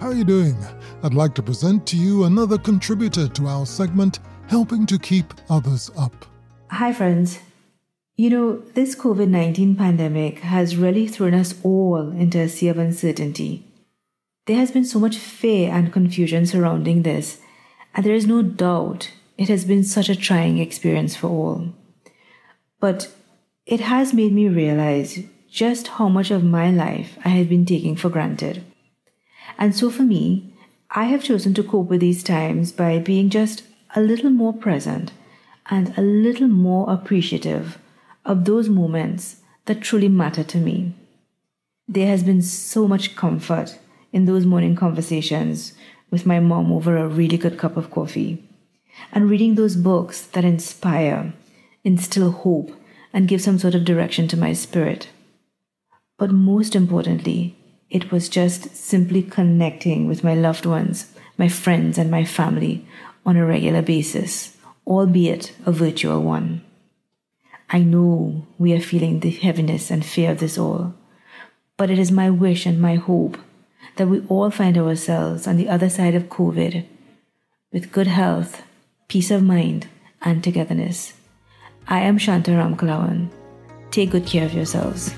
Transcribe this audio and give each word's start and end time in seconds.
How 0.00 0.06
are 0.06 0.14
you 0.14 0.24
doing? 0.24 0.56
I'd 1.02 1.12
like 1.12 1.34
to 1.34 1.42
present 1.42 1.86
to 1.88 1.96
you 1.98 2.24
another 2.24 2.56
contributor 2.56 3.28
to 3.28 3.46
our 3.46 3.66
segment, 3.66 4.20
Helping 4.48 4.86
to 4.86 4.98
Keep 4.98 5.34
Others 5.50 5.90
Up. 5.94 6.24
Hi, 6.70 6.90
friends. 6.94 7.38
You 8.16 8.30
know, 8.30 8.56
this 8.72 8.94
COVID 8.94 9.28
19 9.28 9.76
pandemic 9.76 10.38
has 10.38 10.78
really 10.78 11.06
thrown 11.06 11.34
us 11.34 11.54
all 11.62 12.12
into 12.12 12.40
a 12.40 12.48
sea 12.48 12.68
of 12.68 12.78
uncertainty. 12.78 13.62
There 14.46 14.56
has 14.56 14.70
been 14.70 14.86
so 14.86 14.98
much 14.98 15.18
fear 15.18 15.70
and 15.70 15.92
confusion 15.92 16.46
surrounding 16.46 17.02
this, 17.02 17.38
and 17.94 18.02
there 18.02 18.14
is 18.14 18.26
no 18.26 18.40
doubt 18.40 19.12
it 19.36 19.50
has 19.50 19.66
been 19.66 19.84
such 19.84 20.08
a 20.08 20.16
trying 20.16 20.56
experience 20.56 21.14
for 21.14 21.28
all. 21.28 21.74
But 22.80 23.14
it 23.66 23.80
has 23.80 24.14
made 24.14 24.32
me 24.32 24.48
realize 24.48 25.18
just 25.50 25.88
how 25.88 26.08
much 26.08 26.30
of 26.30 26.42
my 26.42 26.70
life 26.70 27.18
I 27.22 27.28
had 27.28 27.50
been 27.50 27.66
taking 27.66 27.96
for 27.96 28.08
granted. 28.08 28.64
And 29.58 29.74
so 29.74 29.90
for 29.90 30.02
me, 30.02 30.52
I 30.90 31.04
have 31.04 31.22
chosen 31.22 31.54
to 31.54 31.62
cope 31.62 31.88
with 31.88 32.00
these 32.00 32.22
times 32.22 32.72
by 32.72 32.98
being 32.98 33.30
just 33.30 33.62
a 33.94 34.00
little 34.00 34.30
more 34.30 34.52
present 34.52 35.12
and 35.70 35.96
a 35.96 36.02
little 36.02 36.48
more 36.48 36.90
appreciative 36.90 37.78
of 38.24 38.44
those 38.44 38.68
moments 38.68 39.36
that 39.66 39.80
truly 39.80 40.08
matter 40.08 40.42
to 40.44 40.58
me. 40.58 40.94
There 41.86 42.08
has 42.08 42.22
been 42.22 42.42
so 42.42 42.88
much 42.88 43.16
comfort 43.16 43.78
in 44.12 44.24
those 44.24 44.46
morning 44.46 44.74
conversations 44.76 45.74
with 46.10 46.26
my 46.26 46.40
mom 46.40 46.72
over 46.72 46.96
a 46.96 47.08
really 47.08 47.36
good 47.36 47.58
cup 47.58 47.76
of 47.76 47.90
coffee 47.90 48.44
and 49.12 49.30
reading 49.30 49.54
those 49.54 49.76
books 49.76 50.22
that 50.22 50.44
inspire, 50.44 51.32
instill 51.84 52.32
hope, 52.32 52.72
and 53.12 53.28
give 53.28 53.42
some 53.42 53.58
sort 53.58 53.74
of 53.74 53.84
direction 53.84 54.28
to 54.28 54.36
my 54.36 54.52
spirit. 54.52 55.08
But 56.18 56.30
most 56.30 56.76
importantly, 56.76 57.56
it 57.90 58.12
was 58.12 58.28
just 58.28 58.74
simply 58.76 59.22
connecting 59.22 60.06
with 60.06 60.22
my 60.22 60.34
loved 60.34 60.64
ones, 60.64 61.12
my 61.36 61.48
friends, 61.48 61.98
and 61.98 62.10
my 62.10 62.24
family 62.24 62.86
on 63.26 63.36
a 63.36 63.44
regular 63.44 63.82
basis, 63.82 64.56
albeit 64.86 65.52
a 65.66 65.72
virtual 65.72 66.22
one. 66.22 66.62
I 67.68 67.80
know 67.80 68.46
we 68.58 68.72
are 68.72 68.80
feeling 68.80 69.20
the 69.20 69.30
heaviness 69.30 69.90
and 69.90 70.04
fear 70.04 70.32
of 70.32 70.38
this 70.40 70.56
all, 70.56 70.94
but 71.76 71.90
it 71.90 71.98
is 71.98 72.10
my 72.10 72.30
wish 72.30 72.66
and 72.66 72.80
my 72.80 72.96
hope 72.96 73.38
that 73.96 74.08
we 74.08 74.24
all 74.28 74.50
find 74.50 74.78
ourselves 74.78 75.46
on 75.46 75.56
the 75.56 75.68
other 75.68 75.90
side 75.90 76.14
of 76.14 76.24
COVID 76.24 76.84
with 77.72 77.92
good 77.92 78.06
health, 78.06 78.62
peace 79.08 79.30
of 79.30 79.42
mind, 79.42 79.88
and 80.22 80.42
togetherness. 80.42 81.14
I 81.88 82.00
am 82.00 82.18
Shanta 82.18 82.52
Ramkalawan. 82.52 83.30
Take 83.90 84.10
good 84.10 84.26
care 84.26 84.44
of 84.44 84.54
yourselves. 84.54 85.14